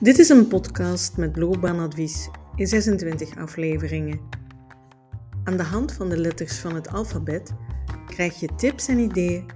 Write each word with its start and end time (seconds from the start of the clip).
Dit 0.00 0.18
is 0.18 0.28
een 0.28 0.48
podcast 0.48 1.16
met 1.16 1.36
loopbaanadvies 1.36 2.28
in 2.56 2.66
26 2.66 3.36
afleveringen. 3.36 4.20
Aan 5.44 5.56
de 5.56 5.62
hand 5.62 5.92
van 5.92 6.08
de 6.08 6.18
letters 6.18 6.58
van 6.58 6.74
het 6.74 6.88
alfabet 6.88 7.54
krijg 8.06 8.40
je 8.40 8.48
tips 8.56 8.88
en 8.88 8.98
ideeën 8.98 9.46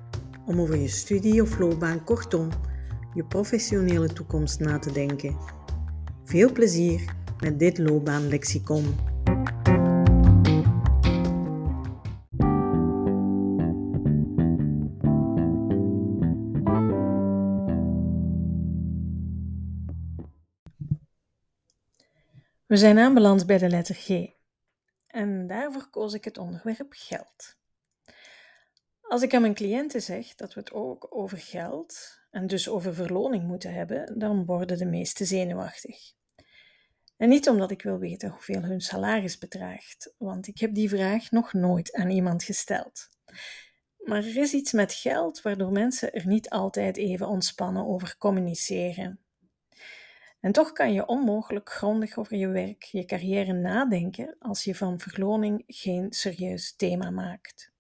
om 0.47 0.61
over 0.61 0.77
je 0.77 0.89
studie 0.89 1.43
of 1.43 1.59
loopbaan, 1.59 2.05
kortom, 2.05 2.49
je 3.15 3.25
professionele 3.25 4.13
toekomst 4.13 4.61
na 4.61 4.79
te 4.79 4.93
denken. 4.93 5.37
Veel 6.25 6.53
plezier 6.53 7.15
met 7.41 7.59
dit 7.59 7.79
loopbaanlexicon. 7.79 8.85
We 22.71 22.77
zijn 22.77 22.99
aanbeland 22.99 23.47
bij 23.47 23.59
de 23.59 23.69
letter 23.69 23.95
G. 23.95 24.27
En 25.07 25.47
daarvoor 25.47 25.91
koos 25.91 26.15
ik 26.15 26.25
het 26.25 26.39
onderwerp 26.39 26.87
geld. 26.89 27.57
Als 29.01 29.23
ik 29.23 29.35
aan 29.35 29.41
mijn 29.41 29.55
cliënten 29.55 30.03
zeg 30.03 30.35
dat 30.35 30.55
we 30.55 30.61
het 30.61 30.73
ook 30.73 31.07
over 31.11 31.39
geld 31.39 32.21
en 32.31 32.47
dus 32.47 32.69
over 32.69 32.95
verloning 32.95 33.45
moeten 33.47 33.73
hebben, 33.73 34.19
dan 34.19 34.45
worden 34.45 34.79
de 34.79 34.85
meesten 34.85 35.27
zenuwachtig. 35.27 36.13
En 37.17 37.29
niet 37.29 37.49
omdat 37.49 37.71
ik 37.71 37.83
wil 37.83 37.99
weten 37.99 38.31
hoeveel 38.31 38.63
hun 38.63 38.81
salaris 38.81 39.39
bedraagt, 39.39 40.15
want 40.19 40.47
ik 40.47 40.59
heb 40.59 40.75
die 40.75 40.89
vraag 40.89 41.31
nog 41.31 41.53
nooit 41.53 41.93
aan 41.93 42.11
iemand 42.11 42.43
gesteld. 42.43 43.09
Maar 43.99 44.25
er 44.25 44.37
is 44.37 44.53
iets 44.53 44.73
met 44.73 44.93
geld 44.93 45.43
waardoor 45.43 45.73
mensen 45.73 46.13
er 46.13 46.27
niet 46.27 46.51
altijd 46.51 46.97
even 46.97 47.29
ontspannen 47.29 47.87
over 47.87 48.17
communiceren. 48.19 49.21
En 50.41 50.53
toch 50.53 50.73
kan 50.73 50.93
je 50.93 51.07
onmogelijk 51.07 51.71
grondig 51.71 52.19
over 52.19 52.37
je 52.37 52.49
werk, 52.49 52.83
je 52.83 53.05
carrière 53.05 53.53
nadenken 53.53 54.37
als 54.39 54.65
je 54.65 54.75
van 54.75 55.01
verloning 55.01 55.63
geen 55.67 56.13
serieus 56.13 56.77
thema 56.77 57.11
maakt. 57.11 57.73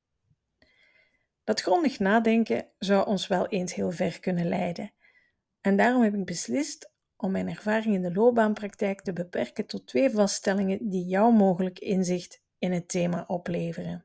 Dat 1.44 1.60
grondig 1.60 1.98
nadenken 1.98 2.68
zou 2.78 3.06
ons 3.06 3.26
wel 3.26 3.48
eens 3.48 3.74
heel 3.74 3.90
ver 3.90 4.20
kunnen 4.20 4.48
leiden. 4.48 4.92
En 5.60 5.76
daarom 5.76 6.02
heb 6.02 6.14
ik 6.14 6.24
beslist 6.24 6.92
om 7.16 7.30
mijn 7.30 7.48
ervaring 7.48 7.94
in 7.94 8.02
de 8.02 8.12
loopbaanpraktijk 8.12 9.00
te 9.00 9.12
beperken 9.12 9.66
tot 9.66 9.86
twee 9.86 10.10
vaststellingen 10.10 10.88
die 10.88 11.04
jou 11.04 11.34
mogelijk 11.34 11.78
inzicht 11.78 12.42
in 12.58 12.72
het 12.72 12.88
thema 12.88 13.24
opleveren. 13.26 14.04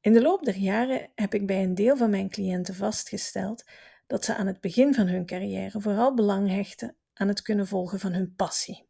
In 0.00 0.12
de 0.12 0.22
loop 0.22 0.44
der 0.44 0.56
jaren 0.56 1.10
heb 1.14 1.34
ik 1.34 1.46
bij 1.46 1.62
een 1.62 1.74
deel 1.74 1.96
van 1.96 2.10
mijn 2.10 2.30
cliënten 2.30 2.74
vastgesteld 2.74 3.64
dat 4.12 4.24
ze 4.24 4.34
aan 4.34 4.46
het 4.46 4.60
begin 4.60 4.94
van 4.94 5.06
hun 5.06 5.26
carrière 5.26 5.80
vooral 5.80 6.14
belang 6.14 6.48
hechten 6.48 6.96
aan 7.14 7.28
het 7.28 7.42
kunnen 7.42 7.66
volgen 7.66 8.00
van 8.00 8.12
hun 8.12 8.34
passie. 8.34 8.88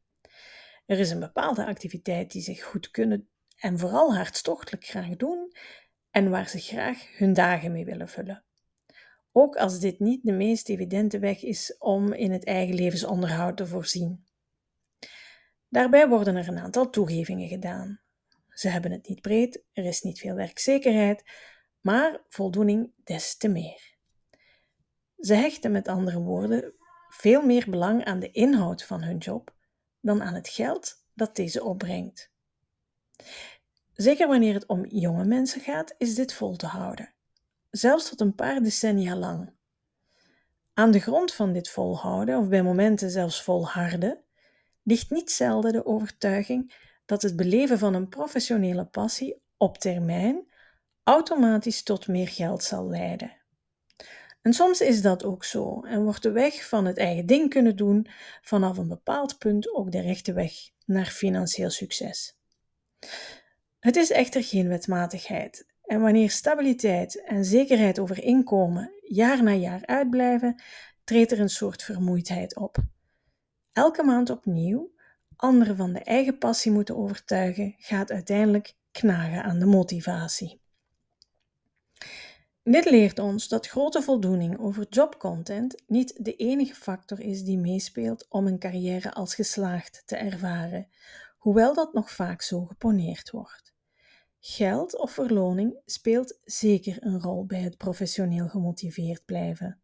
Er 0.86 0.98
is 0.98 1.10
een 1.10 1.20
bepaalde 1.20 1.66
activiteit 1.66 2.30
die 2.30 2.42
ze 2.42 2.62
goed 2.62 2.90
kunnen 2.90 3.28
en 3.56 3.78
vooral 3.78 4.14
hartstochtelijk 4.14 4.84
graag 4.84 5.16
doen 5.16 5.52
en 6.10 6.30
waar 6.30 6.48
ze 6.48 6.58
graag 6.58 7.18
hun 7.18 7.32
dagen 7.32 7.72
mee 7.72 7.84
willen 7.84 8.08
vullen. 8.08 8.44
Ook 9.32 9.56
als 9.56 9.78
dit 9.78 9.98
niet 9.98 10.24
de 10.24 10.32
meest 10.32 10.68
evidente 10.68 11.18
weg 11.18 11.42
is 11.42 11.76
om 11.78 12.12
in 12.12 12.32
het 12.32 12.44
eigen 12.44 12.74
levensonderhoud 12.74 13.56
te 13.56 13.66
voorzien. 13.66 14.24
Daarbij 15.68 16.08
worden 16.08 16.36
er 16.36 16.48
een 16.48 16.58
aantal 16.58 16.90
toegevingen 16.90 17.48
gedaan. 17.48 18.00
Ze 18.48 18.68
hebben 18.68 18.90
het 18.90 19.08
niet 19.08 19.20
breed, 19.20 19.64
er 19.72 19.84
is 19.84 20.02
niet 20.02 20.18
veel 20.18 20.34
werkzekerheid, 20.34 21.22
maar 21.80 22.24
voldoening 22.28 22.92
des 23.04 23.36
te 23.36 23.48
meer. 23.48 23.91
Ze 25.22 25.34
hechten 25.34 25.72
met 25.72 25.88
andere 25.88 26.18
woorden 26.18 26.72
veel 27.08 27.42
meer 27.42 27.66
belang 27.70 28.04
aan 28.04 28.18
de 28.18 28.30
inhoud 28.30 28.84
van 28.84 29.02
hun 29.02 29.18
job 29.18 29.54
dan 30.00 30.22
aan 30.22 30.34
het 30.34 30.48
geld 30.48 31.04
dat 31.14 31.36
deze 31.36 31.64
opbrengt. 31.64 32.30
Zeker 33.92 34.28
wanneer 34.28 34.54
het 34.54 34.66
om 34.66 34.86
jonge 34.86 35.24
mensen 35.24 35.60
gaat, 35.60 35.94
is 35.98 36.14
dit 36.14 36.34
vol 36.34 36.56
te 36.56 36.66
houden, 36.66 37.14
zelfs 37.70 38.08
tot 38.08 38.20
een 38.20 38.34
paar 38.34 38.62
decennia 38.62 39.16
lang. 39.16 39.52
Aan 40.74 40.90
de 40.90 41.00
grond 41.00 41.34
van 41.34 41.52
dit 41.52 41.68
volhouden, 41.68 42.38
of 42.38 42.48
bij 42.48 42.62
momenten 42.62 43.10
zelfs 43.10 43.42
volharden, 43.42 44.24
ligt 44.82 45.10
niet 45.10 45.30
zelden 45.30 45.72
de 45.72 45.86
overtuiging 45.86 46.74
dat 47.06 47.22
het 47.22 47.36
beleven 47.36 47.78
van 47.78 47.94
een 47.94 48.08
professionele 48.08 48.84
passie 48.84 49.42
op 49.56 49.78
termijn 49.78 50.52
automatisch 51.02 51.82
tot 51.82 52.08
meer 52.08 52.28
geld 52.28 52.62
zal 52.62 52.88
leiden. 52.88 53.41
En 54.42 54.52
soms 54.52 54.80
is 54.80 55.02
dat 55.02 55.24
ook 55.24 55.44
zo 55.44 55.80
en 55.80 56.02
wordt 56.02 56.22
de 56.22 56.30
weg 56.30 56.68
van 56.68 56.84
het 56.84 56.98
eigen 56.98 57.26
ding 57.26 57.50
kunnen 57.50 57.76
doen 57.76 58.06
vanaf 58.42 58.78
een 58.78 58.88
bepaald 58.88 59.38
punt 59.38 59.74
ook 59.74 59.92
de 59.92 60.00
rechte 60.00 60.32
weg 60.32 60.52
naar 60.86 61.06
financieel 61.06 61.70
succes. 61.70 62.36
Het 63.78 63.96
is 63.96 64.10
echter 64.10 64.44
geen 64.44 64.68
wetmatigheid 64.68 65.66
en 65.82 66.00
wanneer 66.00 66.30
stabiliteit 66.30 67.24
en 67.24 67.44
zekerheid 67.44 67.98
over 67.98 68.22
inkomen 68.22 68.92
jaar 69.02 69.42
na 69.42 69.52
jaar 69.52 69.86
uitblijven, 69.86 70.62
treedt 71.04 71.32
er 71.32 71.40
een 71.40 71.48
soort 71.48 71.82
vermoeidheid 71.82 72.56
op. 72.56 72.76
Elke 73.72 74.02
maand 74.02 74.30
opnieuw 74.30 74.92
anderen 75.42 75.76
van 75.76 75.92
de 75.92 76.00
eigen 76.00 76.38
passie 76.38 76.72
moeten 76.72 76.96
overtuigen, 76.96 77.74
gaat 77.78 78.10
uiteindelijk 78.10 78.74
knagen 78.90 79.42
aan 79.42 79.58
de 79.58 79.66
motivatie. 79.66 80.61
Dit 82.64 82.90
leert 82.90 83.18
ons 83.18 83.48
dat 83.48 83.66
grote 83.66 84.02
voldoening 84.02 84.58
over 84.58 84.86
jobcontent 84.90 85.82
niet 85.86 86.24
de 86.24 86.36
enige 86.36 86.74
factor 86.74 87.20
is 87.20 87.44
die 87.44 87.58
meespeelt 87.58 88.26
om 88.28 88.46
een 88.46 88.58
carrière 88.58 89.12
als 89.12 89.34
geslaagd 89.34 90.02
te 90.06 90.16
ervaren, 90.16 90.88
hoewel 91.38 91.74
dat 91.74 91.92
nog 91.92 92.10
vaak 92.10 92.42
zo 92.42 92.64
geponeerd 92.64 93.30
wordt. 93.30 93.74
Geld 94.40 94.98
of 94.98 95.10
verloning 95.10 95.76
speelt 95.86 96.38
zeker 96.44 96.96
een 97.00 97.20
rol 97.20 97.46
bij 97.46 97.60
het 97.60 97.76
professioneel 97.76 98.48
gemotiveerd 98.48 99.24
blijven. 99.24 99.80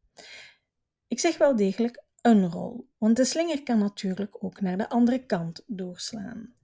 Ik 1.09 1.21
zeg 1.21 1.39
wel 1.39 1.57
degelijk 1.57 2.03
een 2.21 2.51
rol, 2.51 2.89
want 2.99 3.17
de 3.17 3.25
slinger 3.25 3.63
kan 3.63 3.79
natuurlijk 3.79 4.45
ook 4.45 4.61
naar 4.61 4.77
de 4.77 4.89
andere 4.89 5.27
kant 5.27 5.65
doorslaan. 5.67 6.55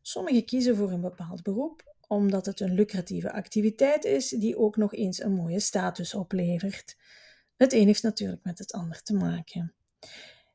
Sommigen 0.00 0.44
kiezen 0.44 0.76
voor 0.76 0.90
een 0.90 1.00
bepaald 1.00 1.42
beroep 1.42 1.91
omdat 2.08 2.46
het 2.46 2.60
een 2.60 2.74
lucratieve 2.74 3.32
activiteit 3.32 4.04
is 4.04 4.28
die 4.28 4.58
ook 4.58 4.76
nog 4.76 4.94
eens 4.94 5.22
een 5.22 5.32
mooie 5.32 5.60
status 5.60 6.14
oplevert. 6.14 6.96
Het 7.56 7.72
een 7.72 7.86
heeft 7.86 8.02
natuurlijk 8.02 8.44
met 8.44 8.58
het 8.58 8.72
ander 8.72 9.02
te 9.02 9.14
maken. 9.14 9.74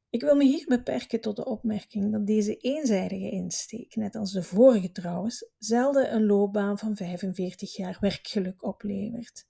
Ik 0.09 0.21
wil 0.21 0.35
me 0.35 0.43
hier 0.43 0.65
beperken 0.67 1.21
tot 1.21 1.35
de 1.35 1.45
opmerking 1.45 2.11
dat 2.11 2.27
deze 2.27 2.57
eenzijdige 2.57 3.29
insteek, 3.29 3.95
net 3.95 4.15
als 4.15 4.31
de 4.31 4.43
vorige 4.43 4.91
trouwens, 4.91 5.49
zelden 5.57 6.13
een 6.13 6.25
loopbaan 6.25 6.77
van 6.77 6.95
45 6.95 7.75
jaar 7.75 7.97
werkgeluk 7.99 8.63
oplevert. 8.63 9.47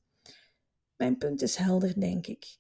Mijn 0.98 1.18
punt 1.18 1.42
is 1.42 1.56
helder, 1.56 2.00
denk 2.00 2.28
ik. 2.28 2.58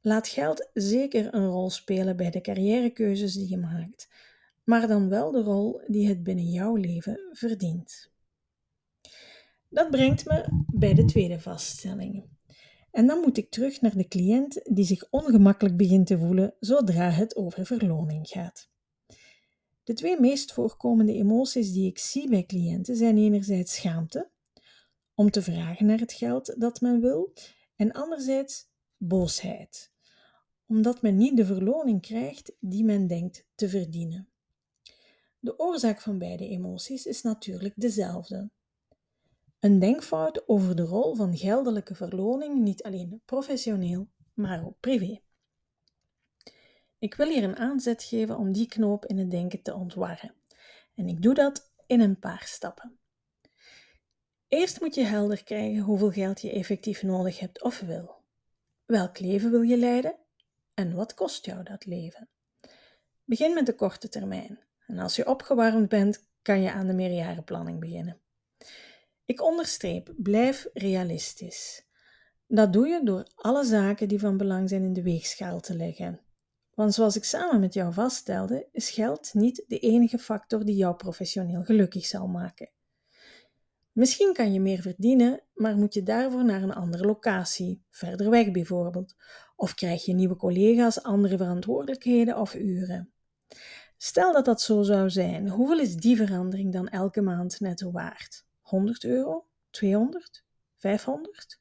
Laat 0.00 0.28
geld 0.28 0.70
zeker 0.72 1.34
een 1.34 1.46
rol 1.46 1.70
spelen 1.70 2.16
bij 2.16 2.30
de 2.30 2.40
carrièrekeuzes 2.40 3.34
die 3.34 3.48
je 3.48 3.56
maakt, 3.56 4.08
maar 4.64 4.86
dan 4.86 5.08
wel 5.08 5.30
de 5.30 5.42
rol 5.42 5.80
die 5.86 6.08
het 6.08 6.22
binnen 6.22 6.50
jouw 6.50 6.74
leven 6.74 7.20
verdient. 7.32 8.12
Dat 9.74 9.90
brengt 9.90 10.24
me 10.26 10.64
bij 10.72 10.94
de 10.94 11.04
tweede 11.04 11.40
vaststelling. 11.40 12.24
En 12.90 13.06
dan 13.06 13.20
moet 13.20 13.36
ik 13.36 13.50
terug 13.50 13.80
naar 13.80 13.96
de 13.96 14.08
cliënt 14.08 14.60
die 14.62 14.84
zich 14.84 15.10
ongemakkelijk 15.10 15.76
begint 15.76 16.06
te 16.06 16.18
voelen 16.18 16.54
zodra 16.60 17.10
het 17.10 17.36
over 17.36 17.66
verloning 17.66 18.28
gaat. 18.28 18.70
De 19.84 19.92
twee 19.92 20.20
meest 20.20 20.52
voorkomende 20.52 21.12
emoties 21.12 21.72
die 21.72 21.86
ik 21.86 21.98
zie 21.98 22.28
bij 22.28 22.44
cliënten 22.44 22.96
zijn 22.96 23.18
enerzijds 23.18 23.74
schaamte, 23.74 24.30
om 25.14 25.30
te 25.30 25.42
vragen 25.42 25.86
naar 25.86 25.98
het 25.98 26.12
geld 26.12 26.54
dat 26.60 26.80
men 26.80 27.00
wil, 27.00 27.32
en 27.76 27.92
anderzijds 27.92 28.68
boosheid, 28.96 29.92
omdat 30.66 31.02
men 31.02 31.16
niet 31.16 31.36
de 31.36 31.46
verloning 31.46 32.00
krijgt 32.00 32.52
die 32.60 32.84
men 32.84 33.06
denkt 33.06 33.46
te 33.54 33.68
verdienen. 33.68 34.28
De 35.38 35.58
oorzaak 35.58 36.00
van 36.00 36.18
beide 36.18 36.48
emoties 36.48 37.06
is 37.06 37.22
natuurlijk 37.22 37.74
dezelfde. 37.76 38.50
Een 39.64 39.78
denkfout 39.78 40.48
over 40.48 40.76
de 40.76 40.82
rol 40.82 41.14
van 41.14 41.36
geldelijke 41.36 41.94
verloning, 41.94 42.58
niet 42.58 42.82
alleen 42.82 43.22
professioneel, 43.24 44.08
maar 44.34 44.64
ook 44.64 44.80
privé. 44.80 45.20
Ik 46.98 47.14
wil 47.14 47.28
hier 47.28 47.44
een 47.44 47.56
aanzet 47.56 48.02
geven 48.02 48.38
om 48.38 48.52
die 48.52 48.68
knoop 48.68 49.06
in 49.06 49.18
het 49.18 49.30
denken 49.30 49.62
te 49.62 49.74
ontwarren. 49.74 50.34
En 50.94 51.08
ik 51.08 51.22
doe 51.22 51.34
dat 51.34 51.72
in 51.86 52.00
een 52.00 52.18
paar 52.18 52.42
stappen. 52.44 52.98
Eerst 54.48 54.80
moet 54.80 54.94
je 54.94 55.04
helder 55.04 55.44
krijgen 55.44 55.82
hoeveel 55.82 56.10
geld 56.10 56.40
je 56.40 56.52
effectief 56.52 57.02
nodig 57.02 57.38
hebt 57.38 57.62
of 57.62 57.80
wil. 57.80 58.14
Welk 58.84 59.18
leven 59.18 59.50
wil 59.50 59.62
je 59.62 59.76
leiden 59.76 60.16
en 60.74 60.94
wat 60.94 61.14
kost 61.14 61.44
jou 61.44 61.62
dat 61.62 61.84
leven? 61.84 62.28
Begin 63.24 63.54
met 63.54 63.66
de 63.66 63.74
korte 63.74 64.08
termijn. 64.08 64.58
En 64.86 64.98
als 64.98 65.16
je 65.16 65.26
opgewarmd 65.26 65.88
bent, 65.88 66.28
kan 66.42 66.60
je 66.60 66.72
aan 66.72 66.86
de 66.86 66.94
meerjarenplanning 66.94 67.80
beginnen. 67.80 68.22
Ik 69.24 69.42
onderstreep, 69.42 70.12
blijf 70.16 70.66
realistisch. 70.72 71.86
Dat 72.46 72.72
doe 72.72 72.88
je 72.88 73.00
door 73.04 73.26
alle 73.34 73.64
zaken 73.64 74.08
die 74.08 74.18
van 74.18 74.36
belang 74.36 74.68
zijn 74.68 74.82
in 74.82 74.92
de 74.92 75.02
weegschaal 75.02 75.60
te 75.60 75.76
leggen. 75.76 76.20
Want 76.74 76.94
zoals 76.94 77.16
ik 77.16 77.24
samen 77.24 77.60
met 77.60 77.74
jou 77.74 77.92
vaststelde, 77.92 78.68
is 78.72 78.90
geld 78.90 79.34
niet 79.34 79.64
de 79.66 79.78
enige 79.78 80.18
factor 80.18 80.64
die 80.64 80.76
jou 80.76 80.94
professioneel 80.96 81.62
gelukkig 81.62 82.06
zal 82.06 82.26
maken. 82.26 82.70
Misschien 83.92 84.32
kan 84.32 84.52
je 84.52 84.60
meer 84.60 84.80
verdienen, 84.80 85.42
maar 85.54 85.76
moet 85.76 85.94
je 85.94 86.02
daarvoor 86.02 86.44
naar 86.44 86.62
een 86.62 86.74
andere 86.74 87.04
locatie, 87.04 87.82
verder 87.90 88.30
weg 88.30 88.50
bijvoorbeeld, 88.50 89.16
of 89.56 89.74
krijg 89.74 90.04
je 90.04 90.14
nieuwe 90.14 90.36
collega's, 90.36 91.02
andere 91.02 91.36
verantwoordelijkheden 91.36 92.38
of 92.38 92.54
uren. 92.54 93.12
Stel 93.96 94.32
dat 94.32 94.44
dat 94.44 94.60
zo 94.62 94.82
zou 94.82 95.10
zijn, 95.10 95.48
hoeveel 95.48 95.78
is 95.78 95.96
die 95.96 96.16
verandering 96.16 96.72
dan 96.72 96.88
elke 96.88 97.20
maand 97.20 97.60
netto 97.60 97.90
waard? 97.90 98.44
100 98.74 99.04
euro? 99.04 99.46
200? 99.70 100.44
500? 100.76 101.60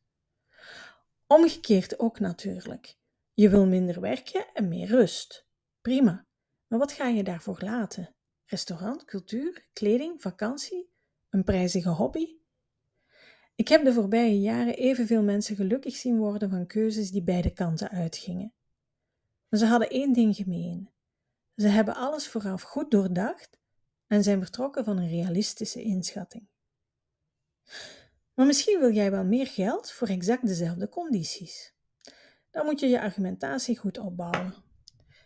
Omgekeerd 1.28 2.00
ook 2.00 2.20
natuurlijk. 2.20 2.98
Je 3.34 3.50
wil 3.50 3.66
minder 3.66 4.02
werken 4.02 4.46
en 4.54 4.68
meer 4.68 4.88
rust. 4.88 5.48
Prima. 5.82 6.26
Maar 6.68 6.80
wat 6.80 6.92
ga 6.92 7.08
je 7.08 7.24
daarvoor 7.24 7.58
laten? 7.60 8.16
Restaurant, 8.46 9.06
cultuur, 9.06 9.68
kleding, 9.74 10.22
vakantie? 10.22 10.90
Een 11.30 11.44
prijzige 11.44 11.90
hobby? 11.90 12.36
Ik 13.56 13.68
heb 13.68 13.84
de 13.84 13.94
voorbije 13.94 14.40
jaren 14.40 14.76
evenveel 14.76 15.24
mensen 15.24 15.56
gelukkig 15.56 15.96
zien 15.96 16.18
worden 16.18 16.50
van 16.50 16.68
keuzes 16.68 17.12
die 17.12 17.24
beide 17.24 17.54
kanten 17.54 17.90
uitgingen. 17.90 18.54
Maar 19.50 19.60
ze 19.60 19.66
hadden 19.66 19.90
één 19.90 20.14
ding 20.14 20.36
gemeen. 20.36 20.90
Ze 21.56 21.68
hebben 21.68 21.96
alles 21.96 22.28
vooraf 22.28 22.62
goed 22.62 22.92
doordacht 22.92 23.60
en 24.08 24.24
zijn 24.24 24.40
vertrokken 24.40 24.84
van 24.84 24.98
een 24.98 25.10
realistische 25.10 25.82
inschatting. 25.82 26.48
Maar 28.34 28.46
misschien 28.46 28.80
wil 28.80 28.92
jij 28.92 29.12
wel 29.12 29.24
meer 29.24 29.48
geld 29.48 29.92
voor 29.92 30.08
exact 30.08 30.48
dezelfde 30.48 30.90
condities. 30.90 31.74
Dan 32.52 32.66
moet 32.66 32.80
je 32.80 32.88
je 32.88 33.02
argumentatie 33.02 33.78
goed 33.78 33.98
opbouwen. 33.98 34.54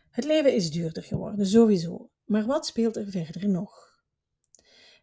Het 0.09 0.25
leven 0.25 0.53
is 0.53 0.71
duurder 0.71 1.03
geworden, 1.03 1.47
sowieso. 1.47 2.09
Maar 2.25 2.45
wat 2.45 2.65
speelt 2.65 2.95
er 2.95 3.09
verder 3.09 3.49
nog? 3.49 4.01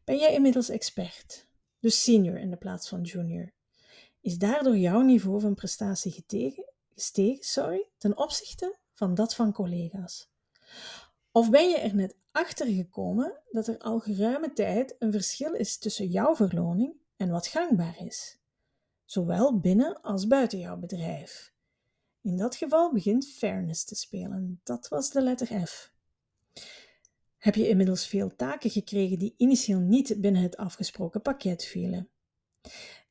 Ben 0.05 0.19
jij 0.19 0.35
inmiddels 0.35 0.69
expert, 0.69 1.49
dus 1.79 2.03
senior 2.03 2.39
in 2.39 2.51
de 2.51 2.57
plaats 2.57 2.89
van 2.89 3.03
junior? 3.03 3.53
Is 4.21 4.39
daardoor 4.39 4.77
jouw 4.77 5.01
niveau 5.01 5.41
van 5.41 5.55
prestatie 5.55 6.13
getegen, 6.13 6.73
gestegen 6.95 7.45
sorry, 7.45 7.89
ten 7.99 8.19
opzichte 8.19 8.79
van 8.93 9.15
dat 9.15 9.35
van 9.35 9.53
collega's? 9.53 10.31
Of 11.33 11.51
ben 11.51 11.69
je 11.69 11.77
er 11.77 11.95
net 11.95 12.17
achter 12.31 12.67
gekomen 12.67 13.41
dat 13.51 13.69
er 13.69 13.79
al 13.79 13.99
geruime 13.99 14.53
tijd 14.53 14.97
een 14.99 15.13
verschil 15.13 15.53
is 15.53 15.79
tussen 15.79 16.07
jouw 16.07 16.37
verloning 16.37 16.95
en 17.17 17.31
wat 17.31 17.47
gangbaar 17.47 18.01
is, 18.01 18.39
zowel 19.05 19.59
binnen 19.59 20.01
als 20.01 20.27
buiten 20.27 20.59
jouw 20.59 20.77
bedrijf? 20.77 21.53
In 22.21 22.37
dat 22.37 22.57
geval 22.57 22.93
begint 22.93 23.29
fairness 23.29 23.85
te 23.85 23.95
spelen. 23.95 24.61
Dat 24.63 24.89
was 24.89 25.11
de 25.11 25.23
letter 25.23 25.67
F. 25.67 25.93
Heb 27.39 27.55
je 27.55 27.69
inmiddels 27.69 28.07
veel 28.07 28.37
taken 28.37 28.71
gekregen 28.71 29.19
die 29.19 29.35
initieel 29.37 29.81
niet 29.81 30.21
binnen 30.21 30.43
het 30.43 30.57
afgesproken 30.57 31.23
pakket 31.23 31.65
vielen? 31.65 32.09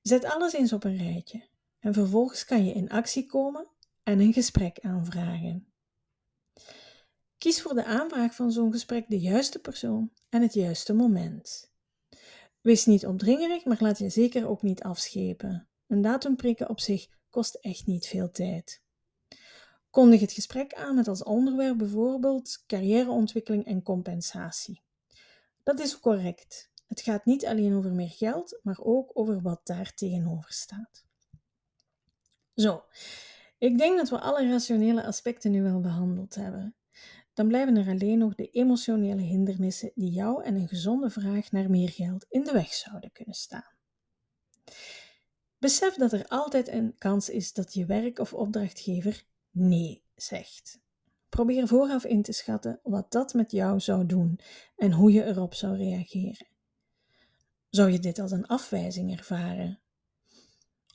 Zet 0.01 0.25
alles 0.25 0.53
eens 0.53 0.73
op 0.73 0.83
een 0.83 0.97
rijtje 0.97 1.47
en 1.79 1.93
vervolgens 1.93 2.45
kan 2.45 2.65
je 2.65 2.73
in 2.73 2.89
actie 2.89 3.25
komen 3.25 3.67
en 4.03 4.19
een 4.19 4.33
gesprek 4.33 4.79
aanvragen. 4.79 5.67
Kies 7.37 7.61
voor 7.61 7.73
de 7.73 7.85
aanvraag 7.85 8.35
van 8.35 8.51
zo'n 8.51 8.71
gesprek 8.71 9.09
de 9.09 9.19
juiste 9.19 9.59
persoon 9.59 10.11
en 10.29 10.41
het 10.41 10.53
juiste 10.53 10.93
moment. 10.93 11.72
Wees 12.63 12.85
niet 12.85 13.05
opdringerig, 13.05 13.65
maar 13.65 13.77
laat 13.79 13.97
je 13.97 14.09
zeker 14.09 14.47
ook 14.47 14.61
niet 14.61 14.83
afschepen. 14.83 15.67
Een 15.87 16.01
datum 16.01 16.35
prikken 16.35 16.69
op 16.69 16.79
zich 16.79 17.07
kost 17.29 17.55
echt 17.55 17.85
niet 17.85 18.07
veel 18.07 18.31
tijd. 18.31 18.81
Kondig 19.89 20.21
het 20.21 20.31
gesprek 20.31 20.73
aan 20.73 20.95
met 20.95 21.07
als 21.07 21.23
onderwerp 21.23 21.77
bijvoorbeeld 21.77 22.63
carrièreontwikkeling 22.67 23.65
en 23.65 23.83
compensatie. 23.83 24.81
Dat 25.63 25.79
is 25.79 25.99
correct. 25.99 26.71
Het 26.87 27.01
gaat 27.01 27.25
niet 27.25 27.45
alleen 27.45 27.75
over 27.75 27.91
meer 27.91 28.09
geld, 28.09 28.59
maar 28.61 28.79
ook 28.79 29.11
over 29.13 29.41
wat 29.41 29.61
daar 29.63 29.93
tegenover 29.93 30.53
staat. 30.53 31.05
Zo, 32.55 32.83
ik 33.57 33.77
denk 33.77 33.97
dat 33.97 34.09
we 34.09 34.19
alle 34.19 34.49
rationele 34.49 35.05
aspecten 35.05 35.51
nu 35.51 35.61
wel 35.63 35.79
behandeld 35.79 36.35
hebben. 36.35 36.75
Dan 37.33 37.47
blijven 37.47 37.77
er 37.77 37.87
alleen 37.87 38.17
nog 38.17 38.35
de 38.35 38.49
emotionele 38.49 39.21
hindernissen 39.21 39.91
die 39.95 40.11
jou 40.11 40.43
en 40.43 40.55
een 40.55 40.67
gezonde 40.67 41.09
vraag 41.09 41.51
naar 41.51 41.69
meer 41.69 41.89
geld 41.89 42.25
in 42.29 42.43
de 42.43 42.51
weg 42.51 42.73
zouden 42.73 43.11
kunnen 43.11 43.35
staan. 43.35 43.71
Besef 45.57 45.95
dat 45.95 46.13
er 46.13 46.27
altijd 46.27 46.67
een 46.67 46.95
kans 46.97 47.29
is 47.29 47.53
dat 47.53 47.73
je 47.73 47.85
werk 47.85 48.19
of 48.19 48.33
opdrachtgever 48.33 49.25
nee 49.51 50.03
zegt. 50.15 50.81
Probeer 51.29 51.67
vooraf 51.67 52.05
in 52.05 52.21
te 52.21 52.31
schatten 52.31 52.79
wat 52.83 53.11
dat 53.11 53.33
met 53.33 53.51
jou 53.51 53.79
zou 53.79 54.05
doen 54.05 54.39
en 54.75 54.91
hoe 54.91 55.11
je 55.11 55.23
erop 55.23 55.53
zou 55.53 55.77
reageren. 55.77 56.47
Zou 57.69 57.91
je 57.91 57.99
dit 57.99 58.19
als 58.19 58.31
een 58.31 58.47
afwijzing 58.47 59.17
ervaren? 59.17 59.79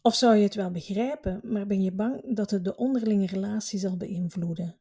Of 0.02 0.14
zou 0.14 0.36
je 0.36 0.42
het 0.42 0.54
wel 0.54 0.70
begrijpen, 0.70 1.40
maar 1.42 1.66
ben 1.66 1.82
je 1.82 1.92
bang 1.92 2.36
dat 2.36 2.50
het 2.50 2.64
de 2.64 2.76
onderlinge 2.76 3.26
relatie 3.26 3.78
zal 3.78 3.96
beïnvloeden? 3.96 4.78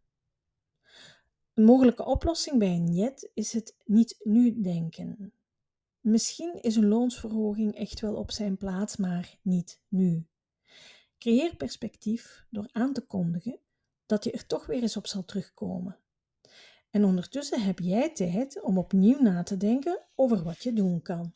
Een 1.57 1.63
mogelijke 1.63 2.06
oplossing 2.06 2.59
bij 2.59 2.74
een 2.74 2.94
jet 2.94 3.30
is 3.33 3.54
het 3.54 3.75
niet 3.86 4.15
nu 4.24 4.62
denken. 4.62 5.33
Misschien 6.00 6.62
is 6.62 6.75
een 6.75 6.88
loonsverhoging 6.88 7.75
echt 7.75 8.00
wel 8.00 8.15
op 8.15 8.31
zijn 8.31 8.57
plaats, 8.57 8.98
maar 8.98 9.38
niet 9.42 9.81
nu. 9.88 10.27
Creëer 11.18 11.56
perspectief 11.56 12.45
door 12.50 12.69
aan 12.71 12.94
te 12.94 13.01
kondigen 13.01 13.59
dat 14.06 14.24
je 14.24 14.31
er 14.31 14.45
toch 14.45 14.65
weer 14.65 14.81
eens 14.81 14.98
op 14.98 15.07
zal 15.07 15.25
terugkomen. 15.25 16.00
En 16.89 17.04
ondertussen 17.04 17.62
heb 17.62 17.80
jij 17.80 18.13
tijd 18.13 18.62
om 18.62 18.77
opnieuw 18.77 19.21
na 19.21 19.44
te 19.44 19.57
denken 19.57 20.06
over 20.15 20.44
wat 20.44 20.63
je 20.63 20.74
doen 20.74 21.01
kan. 21.01 21.33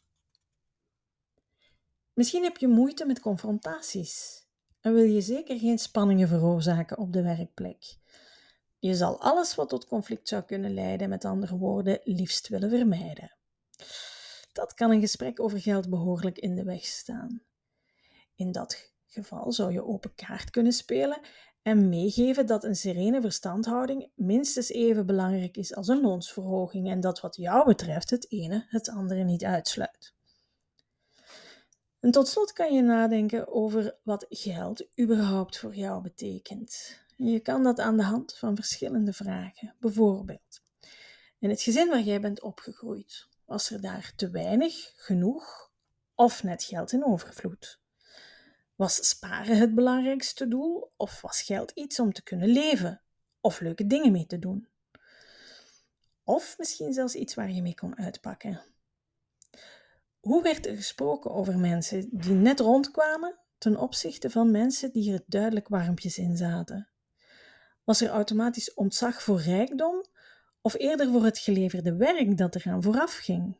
Misschien 2.13 2.43
heb 2.43 2.57
je 2.57 2.67
moeite 2.67 3.05
met 3.05 3.19
confrontaties 3.19 4.45
en 4.79 4.93
wil 4.93 5.03
je 5.03 5.21
zeker 5.21 5.59
geen 5.59 5.79
spanningen 5.79 6.27
veroorzaken 6.27 6.97
op 6.97 7.13
de 7.13 7.21
werkplek. 7.21 7.99
Je 8.81 8.95
zal 8.95 9.21
alles 9.21 9.55
wat 9.55 9.69
tot 9.69 9.87
conflict 9.87 10.27
zou 10.27 10.43
kunnen 10.43 10.73
leiden, 10.73 11.09
met 11.09 11.25
andere 11.25 11.57
woorden, 11.57 11.99
liefst 12.03 12.47
willen 12.47 12.69
vermijden. 12.69 13.37
Dat 14.51 14.73
kan 14.73 14.91
een 14.91 14.99
gesprek 14.99 15.39
over 15.39 15.59
geld 15.59 15.89
behoorlijk 15.89 16.37
in 16.37 16.55
de 16.55 16.63
weg 16.63 16.85
staan. 16.85 17.41
In 18.35 18.51
dat 18.51 18.91
geval 19.05 19.51
zou 19.51 19.71
je 19.71 19.85
open 19.85 20.15
kaart 20.15 20.49
kunnen 20.49 20.71
spelen 20.71 21.19
en 21.61 21.89
meegeven 21.89 22.45
dat 22.45 22.63
een 22.63 22.75
serene 22.75 23.21
verstandhouding 23.21 24.11
minstens 24.15 24.69
even 24.69 25.05
belangrijk 25.05 25.57
is 25.57 25.75
als 25.75 25.87
een 25.87 26.01
loonsverhoging 26.01 26.89
en 26.89 26.99
dat 26.99 27.19
wat 27.19 27.35
jou 27.35 27.65
betreft 27.65 28.09
het 28.09 28.31
ene 28.31 28.65
het 28.69 28.89
andere 28.89 29.23
niet 29.23 29.43
uitsluit. 29.43 30.13
En 31.99 32.11
tot 32.11 32.27
slot 32.27 32.53
kan 32.53 32.73
je 32.73 32.81
nadenken 32.81 33.47
over 33.47 33.95
wat 34.03 34.25
geld 34.29 34.99
überhaupt 34.99 35.57
voor 35.57 35.75
jou 35.75 36.01
betekent. 36.01 36.99
Je 37.23 37.39
kan 37.39 37.63
dat 37.63 37.79
aan 37.79 37.97
de 37.97 38.03
hand 38.03 38.37
van 38.37 38.55
verschillende 38.55 39.13
vragen. 39.13 39.75
Bijvoorbeeld, 39.79 40.61
in 41.39 41.49
het 41.49 41.61
gezin 41.61 41.87
waar 41.89 42.01
jij 42.01 42.21
bent 42.21 42.41
opgegroeid, 42.41 43.27
was 43.45 43.69
er 43.69 43.81
daar 43.81 44.13
te 44.15 44.29
weinig, 44.29 44.91
genoeg 44.95 45.71
of 46.15 46.43
net 46.43 46.63
geld 46.63 46.91
in 46.91 47.05
overvloed? 47.05 47.79
Was 48.75 49.09
sparen 49.09 49.57
het 49.57 49.75
belangrijkste 49.75 50.47
doel 50.47 50.91
of 50.97 51.21
was 51.21 51.41
geld 51.41 51.71
iets 51.71 51.99
om 51.99 52.13
te 52.13 52.23
kunnen 52.23 52.47
leven 52.47 53.01
of 53.41 53.59
leuke 53.59 53.87
dingen 53.87 54.11
mee 54.11 54.25
te 54.25 54.39
doen? 54.39 54.67
Of 56.23 56.57
misschien 56.57 56.93
zelfs 56.93 57.15
iets 57.15 57.33
waar 57.33 57.51
je 57.51 57.61
mee 57.61 57.75
kon 57.75 57.97
uitpakken. 57.97 58.61
Hoe 60.19 60.43
werd 60.43 60.65
er 60.65 60.75
gesproken 60.75 61.31
over 61.31 61.57
mensen 61.57 62.09
die 62.11 62.33
net 62.33 62.59
rondkwamen 62.59 63.39
ten 63.57 63.77
opzichte 63.77 64.29
van 64.29 64.51
mensen 64.51 64.91
die 64.91 65.13
er 65.13 65.23
duidelijk 65.25 65.67
warmpjes 65.67 66.17
in 66.17 66.37
zaten? 66.37 66.85
Was 67.83 68.01
er 68.01 68.09
automatisch 68.09 68.73
ontzag 68.73 69.23
voor 69.23 69.41
rijkdom 69.41 70.05
of 70.61 70.73
eerder 70.73 71.11
voor 71.11 71.23
het 71.23 71.37
geleverde 71.37 71.95
werk 71.95 72.37
dat 72.37 72.55
eraan 72.55 72.83
vooraf 72.83 73.15
ging? 73.15 73.55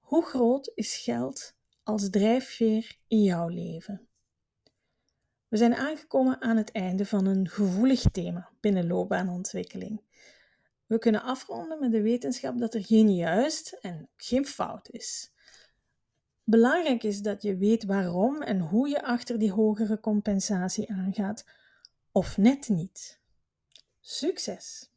Hoe 0.00 0.24
groot 0.24 0.72
is 0.74 0.96
geld 0.96 1.54
als 1.82 2.10
drijfveer 2.10 2.96
in 3.08 3.22
jouw 3.22 3.48
leven? 3.48 4.08
We 5.48 5.56
zijn 5.56 5.74
aangekomen 5.74 6.40
aan 6.40 6.56
het 6.56 6.72
einde 6.72 7.06
van 7.06 7.26
een 7.26 7.48
gevoelig 7.48 8.02
thema 8.12 8.50
binnen 8.60 8.86
loopbaanontwikkeling. 8.86 10.00
We 10.86 10.98
kunnen 10.98 11.22
afronden 11.22 11.80
met 11.80 11.92
de 11.92 12.02
wetenschap 12.02 12.58
dat 12.58 12.74
er 12.74 12.84
geen 12.84 13.14
juist 13.14 13.78
en 13.80 14.08
geen 14.16 14.46
fout 14.46 14.88
is. 14.90 15.32
Belangrijk 16.44 17.02
is 17.02 17.22
dat 17.22 17.42
je 17.42 17.56
weet 17.56 17.84
waarom 17.84 18.42
en 18.42 18.60
hoe 18.60 18.88
je 18.88 19.02
achter 19.02 19.38
die 19.38 19.52
hogere 19.52 20.00
compensatie 20.00 20.92
aangaat, 20.92 21.44
of 22.16 22.36
net 22.36 22.68
niet. 22.68 23.20
Succes! 24.00 24.90